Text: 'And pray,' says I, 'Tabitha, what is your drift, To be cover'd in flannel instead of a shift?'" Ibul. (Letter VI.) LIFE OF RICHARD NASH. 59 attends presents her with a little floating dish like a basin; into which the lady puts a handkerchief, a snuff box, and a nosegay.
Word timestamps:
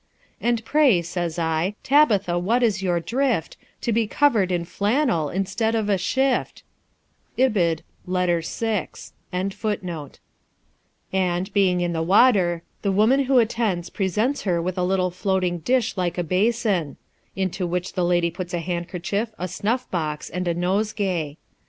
'And 0.41 0.65
pray,' 0.65 1.03
says 1.03 1.37
I, 1.37 1.75
'Tabitha, 1.83 2.39
what 2.39 2.63
is 2.63 2.81
your 2.81 2.99
drift, 2.99 3.55
To 3.81 3.91
be 3.93 4.07
cover'd 4.07 4.51
in 4.51 4.65
flannel 4.65 5.29
instead 5.29 5.75
of 5.75 5.89
a 5.89 5.97
shift?'" 5.99 6.63
Ibul. 7.37 7.81
(Letter 8.07 8.41
VI.) 8.41 8.41
LIFE 8.41 8.51
OF 8.51 8.63
RICHARD 8.63 8.63
NASH. 8.63 9.51
59 9.51 10.05
attends 13.37 13.89
presents 13.91 14.41
her 14.41 14.59
with 14.59 14.79
a 14.79 14.83
little 14.83 15.11
floating 15.11 15.59
dish 15.59 15.95
like 15.95 16.17
a 16.17 16.23
basin; 16.23 16.97
into 17.35 17.67
which 17.67 17.93
the 17.93 18.03
lady 18.03 18.31
puts 18.31 18.55
a 18.55 18.59
handkerchief, 18.59 19.29
a 19.37 19.47
snuff 19.47 19.87
box, 19.91 20.31
and 20.31 20.47
a 20.47 20.55
nosegay. 20.55 21.37